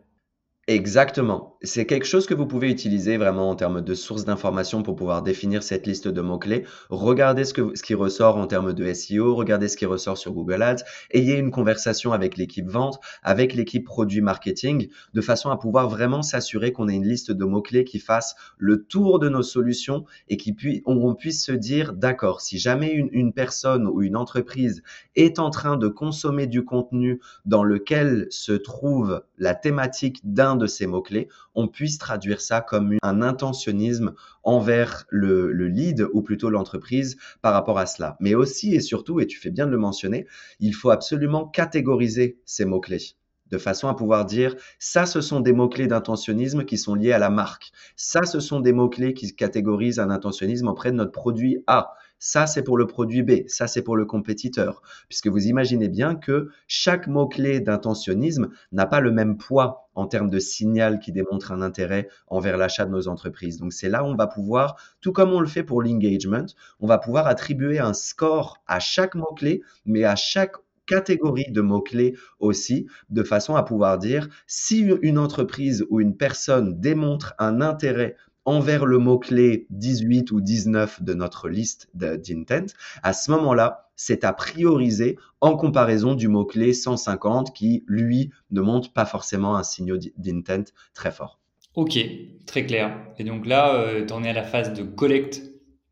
Exactement. 0.68 1.47
C'est 1.64 1.88
quelque 1.88 2.06
chose 2.06 2.28
que 2.28 2.36
vous 2.36 2.46
pouvez 2.46 2.70
utiliser 2.70 3.18
vraiment 3.18 3.50
en 3.50 3.56
termes 3.56 3.82
de 3.82 3.94
sources 3.96 4.26
d'informations 4.26 4.84
pour 4.84 4.96
pouvoir 4.96 5.24
définir 5.24 5.64
cette 5.64 5.88
liste 5.88 6.08
de 6.08 6.22
mots-clés. 6.22 6.66
Regardez 6.90 7.46
ce, 7.46 7.54
que, 7.54 7.76
ce 7.76 7.82
qui 7.82 7.96
ressort 7.96 8.38
en 8.38 8.46
termes 8.46 8.74
de 8.74 8.94
SEO, 8.94 9.34
regardez 9.34 9.68
ce 9.68 9.76
qui 9.76 9.88
ressort 9.88 10.20
sur 10.20 10.34
Google 10.34 10.62
Ads, 10.62 10.84
ayez 11.10 11.36
une 11.36 11.50
conversation 11.50 12.14
avec 12.14 12.38
l'équipe 12.38 12.70
vente, 12.70 13.00
avec 13.24 13.56
l'équipe 13.56 13.84
produit 13.84 14.22
marketing, 14.22 14.90
de 15.16 15.22
façon 15.22 15.50
à 15.50 15.58
pouvoir 15.58 15.90
vraiment 15.90 16.22
s'assurer 16.22 16.72
qu'on 16.74 16.90
ait 16.90 16.96
une 16.96 17.08
liste 17.08 17.32
de 17.32 17.46
mots-clés 17.46 17.86
qui 17.86 17.98
fasse 17.98 18.36
le 18.60 18.84
tour 18.84 19.18
de 19.18 19.28
nos 19.28 19.42
solutions 19.42 20.06
et 20.28 20.38
qui 20.38 20.54
puis, 20.54 20.84
on 20.86 21.16
puisse 21.16 21.44
se 21.44 21.54
dire, 21.54 21.94
d'accord, 21.94 22.42
si 22.42 22.60
jamais 22.60 22.92
une, 22.92 23.10
une 23.12 23.34
personne 23.34 23.88
ou 23.88 24.04
une 24.04 24.16
entreprise 24.16 24.84
est 25.16 25.40
en 25.40 25.50
train 25.50 25.76
de 25.76 25.88
consommer 25.88 26.46
du 26.46 26.64
contenu 26.64 27.20
dans 27.46 27.64
lequel 27.64 28.28
se 28.30 28.52
trouve 28.52 29.24
la 29.40 29.56
thématique 29.56 30.20
d'un 30.24 30.56
de 30.56 30.68
ces 30.68 30.86
mots-clés, 30.86 31.30
on 31.58 31.68
puisse 31.68 31.98
traduire 31.98 32.40
ça 32.40 32.62
comme 32.62 32.98
un 33.02 33.22
intentionnisme 33.22 34.14
envers 34.44 35.06
le, 35.10 35.52
lead 35.68 36.08
ou 36.14 36.22
plutôt 36.22 36.50
l'entreprise 36.50 37.18
par 37.42 37.52
rapport 37.54 37.80
à 37.80 37.88
cela. 37.88 38.16
Mais 38.20 38.36
aussi 38.36 38.76
et 38.76 38.80
surtout, 38.80 39.20
et 39.20 39.28
tu 39.28 39.40
fais 39.40 39.50
bien 39.50 39.66
de 39.66 39.72
le 39.72 39.78
mentionner, 39.78 40.28
il 40.60 40.74
faut 40.74 40.92
absolument 40.92 41.46
catégoriser 41.46 42.40
ces 42.46 42.64
mots-clés 42.64 43.18
de 43.50 43.58
façon 43.58 43.88
à 43.88 43.94
pouvoir 43.94 44.26
dire 44.26 44.56
ça, 44.78 45.06
ce 45.06 45.22
sont 45.22 45.40
des 45.40 45.54
mots-clés 45.54 45.88
d'intentionnisme 45.88 46.66
qui 46.66 46.78
sont 46.78 46.96
liés 46.96 47.14
à 47.14 47.18
la 47.18 47.30
marque. 47.30 47.72
Ça, 47.96 48.24
ce 48.24 48.42
sont 48.42 48.60
des 48.60 48.74
mots-clés 48.74 49.14
qui 49.14 49.34
catégorisent 49.34 50.00
un 50.00 50.10
intentionnisme 50.10 50.68
auprès 50.68 50.92
de 50.92 50.98
notre 50.98 51.14
produit 51.14 51.64
A. 51.66 51.94
Ça, 52.20 52.48
c'est 52.48 52.64
pour 52.64 52.78
le 52.78 52.88
produit 52.88 53.22
B, 53.22 53.48
ça, 53.48 53.68
c'est 53.68 53.84
pour 53.84 53.96
le 53.96 54.06
compétiteur. 54.06 54.82
Puisque 55.08 55.28
vous 55.28 55.48
imaginez 55.48 55.88
bien 55.88 56.16
que 56.16 56.50
chaque 56.68 57.08
mot-clé 57.08 57.60
d'intentionnisme 57.60 58.50
n'a 58.72 58.86
pas 58.86 59.00
le 59.00 59.12
même 59.12 59.38
poids 59.38 59.90
en 59.94 60.08
termes 60.08 60.30
de 60.30 60.40
signal 60.40 61.00
qui 61.00 61.12
démontre 61.12 61.52
un 61.52 61.62
intérêt 61.62 62.08
envers 62.28 62.58
l'achat 62.58 62.86
de 62.86 62.92
nos 62.92 63.08
entreprises. 63.08 63.58
Donc 63.58 63.74
c'est 63.74 63.90
là 63.90 64.04
où 64.04 64.08
on 64.08 64.16
va 64.16 64.28
pouvoir, 64.28 64.76
tout 65.02 65.12
comme 65.12 65.32
on 65.32 65.40
le 65.40 65.48
fait 65.48 65.64
pour 65.64 65.82
l'engagement, 65.82 66.46
on 66.80 66.88
va 66.88 66.98
pouvoir 66.98 67.28
attribuer 67.28 67.80
un 67.80 67.94
score 67.94 68.64
à 68.68 68.80
chaque 68.80 69.16
mot-clé, 69.16 69.62
mais 69.86 70.04
à 70.04 70.16
chaque 70.16 70.56
catégorie 70.88 71.52
de 71.52 71.62
mots-clés 71.62 72.16
aussi, 72.40 72.88
de 73.10 73.22
façon 73.22 73.56
à 73.56 73.64
pouvoir 73.64 73.98
dire 74.00 74.30
si 74.48 74.82
une 75.02 75.20
entreprise 75.20 75.86
ou 75.90 76.00
une 76.00 76.16
personne 76.16 76.80
démontre 76.80 77.36
un 77.38 77.62
intérêt 77.62 78.16
envers 78.48 78.86
le 78.86 78.98
mot-clé 78.98 79.68
18 79.72 80.32
ou 80.32 80.40
19 80.40 81.04
de 81.04 81.14
notre 81.14 81.50
liste 81.50 81.90
d'intent, 81.94 82.74
à 83.04 83.12
ce 83.12 83.30
moment-là, 83.32 83.90
c'est 83.98 84.24
à 84.24 84.32
prioriser 84.32 85.18
en 85.42 85.58
comparaison 85.58 86.16
du 86.16 86.30
mot-clé 86.30 86.74
150 86.74 87.54
qui, 87.54 87.84
lui, 87.88 88.32
ne 88.52 88.62
montre 88.62 88.94
pas 88.94 89.06
forcément 89.06 89.58
un 89.58 89.64
signe 89.64 90.00
d'intent 90.18 90.72
très 90.94 91.12
fort. 91.12 91.40
Ok, 91.76 92.00
très 92.46 92.66
clair. 92.66 92.98
Et 93.20 93.26
donc 93.26 93.46
là, 93.46 93.76
euh, 93.76 94.06
tu 94.06 94.14
en 94.14 94.24
es 94.24 94.30
à 94.30 94.34
la 94.34 94.44
phase 94.44 94.72
de 94.72 94.82
collecte 94.82 95.42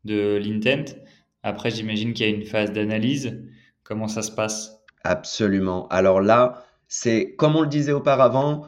de 0.06 0.40
l'intent. 0.42 0.94
Après, 1.42 1.70
j'imagine 1.70 2.14
qu'il 2.14 2.26
y 2.26 2.32
a 2.32 2.34
une 2.34 2.46
phase 2.46 2.72
d'analyse. 2.72 3.38
Comment 3.84 4.08
ça 4.08 4.22
se 4.22 4.32
passe? 4.32 4.82
Absolument. 5.04 5.86
Alors 5.88 6.22
là, 6.22 6.64
c'est 6.88 7.34
comme 7.36 7.54
on 7.54 7.62
le 7.62 7.68
disait 7.68 7.92
auparavant, 7.92 8.66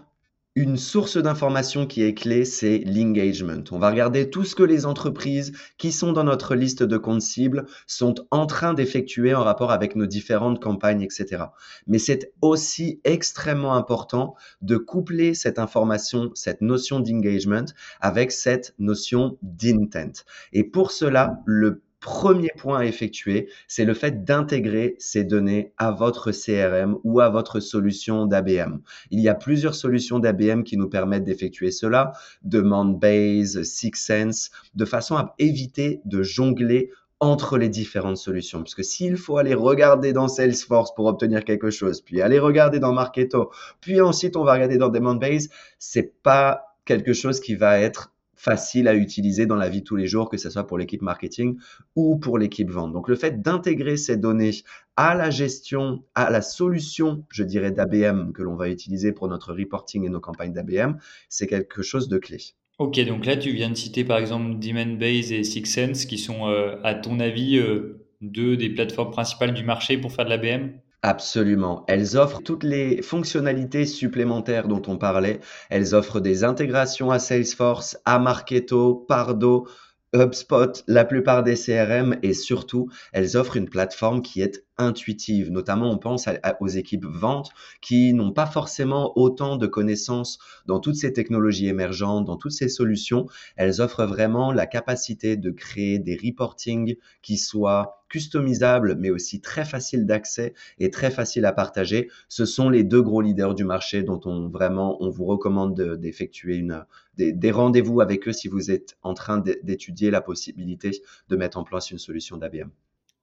une 0.59 0.77
source 0.77 1.17
d'information 1.17 1.87
qui 1.87 2.03
est 2.03 2.15
clé, 2.15 2.45
c'est 2.45 2.83
l'engagement. 2.85 3.63
On 3.71 3.79
va 3.79 3.91
regarder 3.91 4.29
tout 4.29 4.43
ce 4.43 4.57
que 4.57 4.65
les 4.65 4.87
entreprises 4.87 5.53
qui 5.77 5.93
sont 5.93 6.13
dans 6.13 6.25
notre 6.25 6.57
liste 6.57 6.83
de 6.83 6.99
comptes 6.99 7.23
cibles 7.23 7.67
sont 7.87 8.17
en 8.33 8.45
train 8.45 8.75
d'effectuer 8.75 9.37
en 9.37 9.45
rapport 9.45 9.71
avec 9.71 9.95
nos 9.95 10.07
différentes 10.07 10.61
campagnes, 10.61 11.01
etc. 11.01 11.45
Mais 11.87 12.01
c'est 12.01 12.33
aussi 12.43 13.01
extrêmement 13.05 13.77
important 13.77 14.35
de 14.61 14.77
coupler 14.79 15.33
cette 15.33 15.61
information, 15.61 16.33
cette 16.35 16.61
notion 16.61 16.99
d'engagement 16.99 17.67
avec 18.01 18.33
cette 18.33 18.75
notion 18.81 19.39
d'intent. 19.43 20.25
Et 20.53 20.65
pour 20.65 20.91
cela, 20.91 21.39
le 21.47 21.83
premier 22.01 22.51
point 22.57 22.81
à 22.81 22.85
effectuer, 22.85 23.49
c'est 23.67 23.85
le 23.85 23.95
fait 23.95 24.25
d'intégrer 24.25 24.97
ces 24.99 25.25
données 25.25 25.73
à 25.79 25.91
votre 25.91 26.31
CRM 26.33 26.99
ou 27.05 27.21
à 27.21 27.29
votre 27.29 27.61
solution 27.61 28.27
d'ABM. 28.27 28.81
Il 29.11 29.21
y 29.21 29.29
a 29.29 29.35
plusieurs 29.35 29.75
solutions 29.75 30.19
d'ABM 30.19 30.63
qui 30.63 30.77
nous 30.77 30.89
permettent 30.89 31.25
d'effectuer 31.25 31.71
cela, 31.71 32.13
Demandbase, 32.43 33.63
Sixsense, 33.63 34.51
de 34.75 34.85
façon 34.85 35.17
à 35.17 35.35
éviter 35.39 36.01
de 36.05 36.23
jongler 36.23 36.91
entre 37.21 37.59
les 37.59 37.69
différentes 37.69 38.17
solutions. 38.17 38.61
Parce 38.61 38.75
que 38.75 38.83
s'il 38.83 39.17
faut 39.17 39.39
aller 39.39 39.55
regarder 39.55 40.13
dans 40.13 40.29
Salesforce 40.29 40.95
pour 40.95 41.07
obtenir 41.07 41.45
quelque 41.45 41.71
chose, 41.71 42.01
puis 42.01 42.23
aller 42.23 42.39
regarder 42.39 42.79
dans 42.79 42.93
Marketo, 42.93 43.51
puis 43.81 44.01
ensuite 44.01 44.37
on 44.37 44.45
va 44.45 44.53
regarder 44.53 44.79
dans 44.79 44.89
Demandbase, 44.89 45.49
c'est 45.79 46.23
pas 46.23 46.77
quelque 46.85 47.13
chose 47.13 47.41
qui 47.41 47.55
va 47.55 47.81
être 47.81 48.13
facile 48.39 48.87
à 48.89 48.95
utiliser 48.95 49.47
dans 49.47 49.57
la 49.57 49.69
vie 49.69 49.81
de 49.81 49.85
tous 49.85 49.97
les 49.97 50.07
jours, 50.07 50.31
que 50.31 50.37
ce 50.37 50.49
soit 50.49 50.67
pour 50.67 50.79
l'équipe 50.79 51.03
marketing 51.03 51.59
ou 51.97 52.17
pour 52.17 52.39
l'équipe 52.39 52.71
vente. 52.71 52.93
Donc 52.93 53.09
le 53.09 53.17
fait 53.17 53.43
d'intégrer 53.43 53.97
ces 53.97 54.17
données 54.17 54.53
à 54.97 55.15
la 55.15 55.31
gestion, 55.31 56.05
à 56.15 56.31
la 56.31 56.41
solution, 56.41 57.25
je 57.31 57.43
dirais, 57.43 57.73
d'ABM 57.73 58.33
que 58.33 58.43
l'on 58.43 58.55
va 58.55 58.69
utiliser 58.69 59.13
pour 59.13 59.29
notre 59.29 59.53
reporting 59.53 60.05
et 60.05 60.09
nos 60.09 60.21
campagnes 60.21 60.53
d'ABM, 60.53 60.97
c'est 61.29 61.49
quelque 61.49 61.83
chose 61.83 62.09
de 62.09 62.19
clé. 62.19 62.39
Ok, 62.79 63.01
donc 63.07 63.27
là 63.27 63.37
tu 63.37 63.51
viens 63.51 63.71
de 63.71 63.75
citer 63.75 64.05
par 64.05 64.19
exemple 64.19 64.57
Demandbase 64.61 65.33
et 65.33 65.43
Sixsense 65.43 66.05
qui 66.05 66.17
sont 66.17 66.49
euh, 66.49 66.77
à 66.85 66.95
ton 66.95 67.19
avis 67.19 67.59
euh, 67.59 68.07
deux 68.21 68.57
des 68.57 68.71
plateformes 68.71 69.11
principales 69.11 69.53
du 69.53 69.65
marché 69.65 69.99
pour 69.99 70.13
faire 70.13 70.25
de 70.27 70.31
l'ABM 70.31 70.71
Absolument. 71.03 71.85
Elles 71.87 72.17
offrent 72.17 72.43
toutes 72.43 72.65
les 72.65 73.03
fonctionnalités 73.03 73.87
supplémentaires 73.87 74.67
dont 74.69 74.83
on 74.89 74.99
parlait. 74.99 75.41
Elles 75.71 75.95
offrent 75.95 76.21
des 76.21 76.43
intégrations 76.45 77.11
à 77.11 77.19
Salesforce, 77.21 77.97
à 78.05 78.19
Marketo, 78.19 78.95
Pardo, 79.09 79.69
HubSpot, 80.15 80.83
la 80.89 81.05
plupart 81.05 81.43
des 81.45 81.55
CRM 81.55 82.17
et 82.23 82.35
surtout, 82.35 82.89
elles 83.13 83.37
offrent 83.37 83.57
une 83.57 83.69
plateforme 83.69 84.23
qui 84.23 84.41
est 84.41 84.65
intuitive. 84.79 85.51
Notamment, 85.51 85.91
on 85.91 85.99
pense 85.99 86.29
aux 86.61 86.69
équipes 86.69 87.05
ventes 87.05 87.51
qui 87.81 88.15
n'ont 88.15 88.33
pas 88.33 88.47
forcément 88.47 89.13
autant 89.19 89.57
de 89.57 89.67
connaissances 89.67 90.39
dans 90.67 90.81
toutes 90.81 90.97
ces 90.97 91.13
technologies 91.13 91.69
émergentes, 91.69 92.25
dans 92.25 92.37
toutes 92.37 92.53
ces 92.53 92.69
solutions. 92.69 93.27
Elles 93.57 93.81
offrent 93.81 94.07
vraiment 94.07 94.53
la 94.53 94.67
capacité 94.67 95.37
de 95.37 95.51
créer 95.51 95.99
des 95.99 96.19
reporting 96.23 96.97
qui 97.23 97.37
soient 97.37 98.05
customisables, 98.09 98.97
mais 98.99 99.11
aussi 99.11 99.41
très 99.41 99.65
faciles 99.65 100.07
d'accès 100.07 100.55
et 100.79 100.91
très 100.91 101.11
faciles 101.11 101.45
à 101.45 101.53
partager. 101.53 102.09
Ce 102.29 102.47
sont 102.47 102.71
les 102.71 102.85
deux 102.85 103.03
gros 103.03 103.21
leaders 103.21 103.55
du 103.55 103.65
marché 103.65 104.03
dont 104.03 104.21
on 104.25 104.49
vraiment, 104.49 104.97
on 105.03 105.11
vous 105.11 105.27
recommande 105.27 105.81
d'effectuer 105.99 106.57
une, 106.57 106.85
des 107.17 107.51
rendez-vous 107.51 108.01
avec 108.01 108.29
eux 108.29 108.33
si 108.33 108.49
vous 108.49 108.71
êtes 108.71 108.97
en 109.03 109.15
train 109.15 109.43
d'étudier 109.63 110.11
la 110.11 110.21
possibilité 110.21 110.91
de 111.29 111.37
mettre 111.37 111.59
en 111.59 111.65
place 111.65 111.91
une 111.91 111.99
solution 111.99 112.37
d'ABM. 112.37 112.71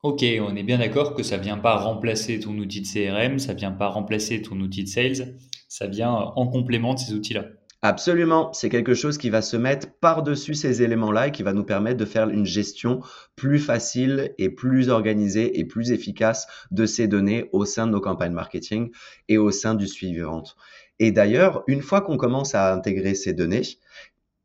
Ok, 0.06 0.24
on 0.40 0.56
est 0.56 0.62
bien 0.62 0.78
d'accord 0.78 1.16
que 1.16 1.24
ça 1.24 1.38
vient 1.38 1.58
pas 1.58 1.78
remplacer 1.78 2.40
ton 2.40 2.56
outil 2.60 2.80
de 2.80 2.86
CRM, 2.86 3.40
ça 3.40 3.56
vient 3.56 3.72
pas 3.72 3.88
remplacer 3.88 4.40
ton 4.40 4.60
outil 4.60 4.84
de 4.84 4.88
sales, 4.88 5.36
ça 5.68 5.88
vient 5.88 6.12
en 6.12 6.46
complément 6.46 6.94
de 6.94 7.00
ces 7.00 7.14
outils-là. 7.14 7.46
Absolument, 7.82 8.54
c'est 8.54 8.70
quelque 8.70 8.94
chose 8.94 9.18
qui 9.18 9.32
va 9.32 9.42
se 9.42 9.58
mettre 9.58 9.88
par-dessus 10.00 10.54
ces 10.54 10.84
éléments-là 10.84 11.30
et 11.30 11.32
qui 11.32 11.42
va 11.42 11.54
nous 11.54 11.64
permettre 11.64 11.98
de 11.98 12.06
faire 12.06 12.30
une 12.30 12.46
gestion 12.46 13.02
plus 13.36 13.58
facile 13.58 14.36
et 14.38 14.50
plus 14.50 14.90
organisée 14.90 15.60
et 15.60 15.66
plus 15.66 15.92
efficace 15.92 16.46
de 16.70 16.86
ces 16.86 17.08
données 17.08 17.50
au 17.52 17.66
sein 17.66 17.88
de 17.88 17.92
nos 17.92 18.00
campagnes 18.00 18.34
marketing 18.34 18.92
et 19.28 19.40
au 19.40 19.50
sein 19.50 19.74
du 19.74 19.88
suivi 19.88 20.20
vente. 20.20 20.56
Et 21.00 21.12
d'ailleurs, 21.12 21.64
une 21.66 21.82
fois 21.82 22.02
qu'on 22.02 22.18
commence 22.18 22.54
à 22.54 22.76
intégrer 22.76 23.16
ces 23.16 23.34
données, 23.34 23.64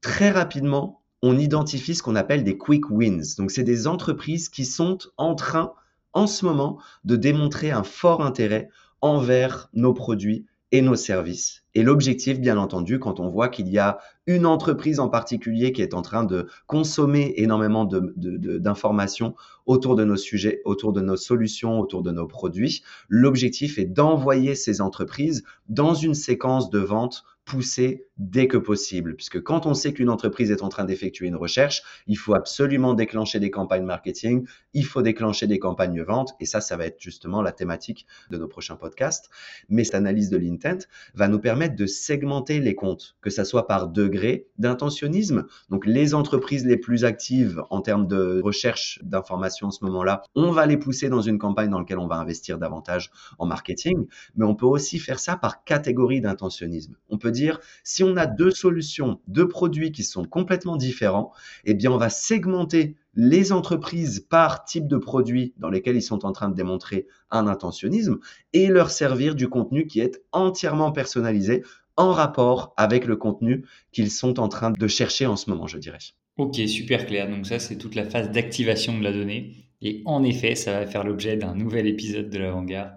très 0.01 0.31
rapidement, 0.31 1.00
on 1.23 1.39
identifie 1.39 1.95
ce 1.95 2.03
qu'on 2.03 2.17
appelle 2.17 2.45
des 2.45 2.57
quick 2.57 2.91
wins. 2.91 3.37
Donc, 3.37 3.51
c'est 3.51 3.65
des 3.65 3.87
entreprises 3.87 4.49
qui 4.49 4.65
sont 4.65 4.99
en 5.17 5.35
train, 5.35 5.73
en 6.13 6.27
ce 6.27 6.45
moment, 6.45 6.79
de 7.05 7.17
démontrer 7.17 7.71
un 7.71 7.83
fort 7.83 8.23
intérêt 8.23 8.69
envers 9.01 9.69
nos 9.75 9.95
produits 9.95 10.47
et 10.73 10.83
nos 10.83 10.95
services. 10.95 11.65
Et 11.75 11.83
l'objectif, 11.83 12.41
bien 12.41 12.57
entendu, 12.57 12.99
quand 12.99 13.21
on 13.21 13.29
voit 13.29 13.49
qu'il 13.49 13.69
y 13.69 13.79
a 13.79 13.99
une 14.27 14.47
entreprise 14.47 15.01
en 15.01 15.09
particulier 15.09 15.73
qui 15.73 15.83
est 15.83 15.95
en 15.95 16.03
train 16.03 16.25
de 16.25 16.47
consommer 16.67 17.35
énormément 17.37 17.85
d'informations 17.85 19.35
autour 19.67 19.97
de 19.97 20.05
nos 20.05 20.17
sujets, 20.17 20.63
autour 20.65 20.93
de 20.93 21.01
nos 21.01 21.17
solutions, 21.17 21.81
autour 21.81 22.03
de 22.03 22.13
nos 22.13 22.27
produits, 22.27 22.83
l'objectif 23.09 23.79
est 23.79 23.85
d'envoyer 23.85 24.55
ces 24.55 24.81
entreprises 24.81 25.45
dans 25.69 25.95
une 25.95 26.15
séquence 26.15 26.71
de 26.71 26.79
vente 26.79 27.25
pousser 27.51 28.07
dès 28.17 28.47
que 28.47 28.57
possible, 28.57 29.17
puisque 29.17 29.43
quand 29.43 29.67
on 29.67 29.75
sait 29.75 29.93
qu'une 29.93 30.09
entreprise 30.09 30.53
est 30.53 30.63
en 30.63 30.69
train 30.69 30.85
d'effectuer 30.85 31.27
une 31.27 31.35
recherche, 31.35 31.83
il 32.07 32.17
faut 32.17 32.35
absolument 32.35 32.95
déclencher 32.95 33.41
des 33.41 33.51
campagnes 33.51 33.85
marketing, 33.85 34.47
il 34.73 34.85
faut 34.85 35.03
déclencher 35.03 35.49
des 35.49 35.59
campagnes 35.59 36.01
vente, 36.03 36.35
et 36.39 36.47
ça, 36.47 36.61
ça 36.61 36.77
va 36.77 36.87
être 36.87 37.01
justement 37.01 37.43
la 37.43 37.51
thématique 37.51 38.07
de 38.31 38.39
nos 38.39 38.47
prochains 38.47 38.77
podcasts. 38.77 39.31
Mais 39.69 39.83
cette 39.83 39.97
analyse 39.97 40.31
de 40.31 40.37
l'intent 40.37 40.87
va 41.15 41.27
nous 41.27 41.41
permettre 41.41 41.75
de 41.75 41.87
segmenter 41.87 42.61
les 42.61 42.77
comptes, 42.77 43.17
que 43.21 43.31
ça 43.31 43.45
soit 43.45 43.67
par 43.67 43.89
degré 43.89 44.47
d'intentionnisme. 44.59 45.47
Donc 45.71 45.85
les 45.85 46.15
entreprises 46.15 46.65
les 46.65 46.77
plus 46.77 47.05
actives 47.05 47.65
en 47.71 47.81
termes 47.81 48.07
de 48.07 48.41
recherche 48.45 49.01
d'informations 49.03 49.69
en 49.69 49.73
ce 49.73 49.85
moment-là, 49.87 50.23
on 50.37 50.53
va 50.53 50.67
les 50.67 50.77
pousser 50.77 51.09
dans 51.09 51.23
une 51.23 51.39
campagne 51.39 51.71
dans 51.71 51.81
laquelle 51.81 51.99
on 51.99 52.07
va 52.07 52.17
investir 52.17 52.59
davantage 52.59 53.11
en 53.39 53.47
marketing, 53.47 54.07
mais 54.37 54.45
on 54.45 54.55
peut 54.55 54.67
aussi 54.67 55.01
faire 55.01 55.19
ça 55.19 55.37
par 55.37 55.65
catégorie 55.65 56.21
d'intentionnisme. 56.21 56.95
On 57.09 57.19
peut 57.19 57.33
dire 57.33 57.40
si 57.85 58.03
on 58.03 58.17
a 58.17 58.27
deux 58.27 58.51
solutions, 58.51 59.21
deux 59.29 59.49
produits 59.49 59.93
qui 59.93 60.05
sont 60.05 60.25
complètement 60.25 60.77
différents, 60.77 61.33
eh 61.65 61.75
bien, 61.75 61.91
on 61.91 61.97
va 61.97 62.11
segmenter 62.11 62.97
les 63.15 63.53
entreprises 63.53 64.21
par 64.21 64.65
type 64.65 64.87
de 64.87 64.97
produit 64.97 65.55
dans 65.59 65.71
lesquels 65.71 65.97
ils 65.97 66.03
sont 66.03 66.25
en 66.25 66.33
train 66.33 66.49
de 66.49 66.55
démontrer 66.55 67.07
un 67.31 67.47
intentionnisme 67.47 68.19
et 68.53 68.69
leur 68.69 68.91
servir 68.91 69.35
du 69.35 69.49
contenu 69.49 69.87
qui 69.87 70.01
est 70.01 70.23
entièrement 70.33 70.93
personnalisé 70.93 71.63
en 71.97 72.13
rapport 72.13 72.73
avec 72.77 73.07
le 73.07 73.17
contenu 73.17 73.65
qu'ils 73.93 74.11
sont 74.11 74.41
en 74.41 74.49
train 74.49 74.71
de 74.71 74.87
chercher 74.87 75.27
en 75.27 75.37
ce 75.37 75.51
moment, 75.51 75.67
je 75.67 75.79
dirais. 75.79 75.99
Ok, 76.37 76.57
super 76.67 77.07
clair. 77.07 77.29
Donc 77.29 77.47
ça, 77.47 77.59
c'est 77.59 77.77
toute 77.77 77.95
la 77.95 78.05
phase 78.05 78.31
d'activation 78.31 78.97
de 78.97 79.05
la 79.05 79.13
donnée. 79.13 79.67
Et 79.83 80.03
en 80.05 80.23
effet, 80.23 80.55
ça 80.55 80.73
va 80.73 80.87
faire 80.87 81.05
l'objet 81.05 81.37
d'un 81.37 81.55
nouvel 81.55 81.87
épisode 81.87 82.31
de 82.31 82.39
l'avant-garde 82.39 82.93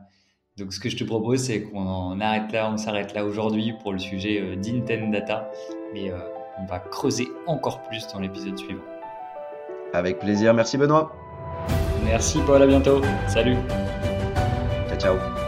donc, 0.58 0.72
ce 0.72 0.80
que 0.80 0.90
je 0.90 0.98
te 0.98 1.04
propose, 1.04 1.42
c'est 1.42 1.64
qu'on 1.64 2.20
arrête 2.20 2.52
là, 2.52 2.70
on 2.72 2.78
s'arrête 2.78 3.14
là 3.14 3.26
aujourd'hui 3.26 3.74
pour 3.82 3.92
le 3.92 3.98
sujet 3.98 4.40
euh, 4.40 4.56
d'Intent 4.56 5.12
Data, 5.12 5.50
mais 5.94 6.12
euh, 6.12 6.18
on 6.60 6.66
va 6.66 6.78
creuser 6.80 7.28
encore 7.48 7.82
plus 7.84 8.06
dans 8.14 8.20
l'épisode 8.20 8.58
suivant. 8.58 8.84
Avec 9.94 10.20
plaisir, 10.20 10.54
merci 10.54 10.78
Benoît. 10.78 11.12
Merci 12.06 12.40
Paul, 12.46 12.62
à 12.62 12.68
bientôt. 12.68 13.02
Salut. 13.28 13.58
Ciao, 14.90 15.00
ciao. 15.00 15.43